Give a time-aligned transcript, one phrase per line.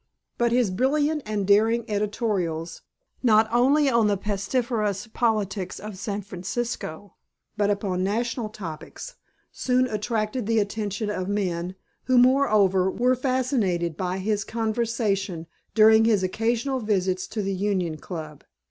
[0.39, 2.81] But his brilliant and daring editorials,
[3.21, 7.13] not only on the pestiferous politics of San Francisco,
[7.55, 9.13] but upon national topics,
[9.51, 11.75] soon attracted the attention of the men;
[12.05, 15.45] who, moreover, were fascinated by his conversation
[15.75, 18.43] during his occasional visits to the Union Club.